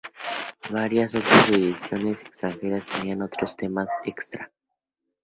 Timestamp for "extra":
4.03-4.51